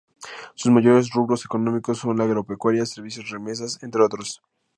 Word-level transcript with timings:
Sus 0.55 0.71
mayores 0.71 1.11
rubros 1.11 1.45
económicos 1.45 1.99
son 1.99 2.17
la 2.17 2.23
agropecuaria, 2.23 2.87
servicios, 2.87 3.29
remesas, 3.29 3.77
entre 3.83 4.03
otros. 4.03 4.41